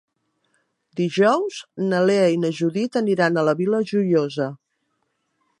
[1.01, 1.59] Dijous
[1.91, 4.53] na Lea i na Judit aniran a la Vila Joiosa.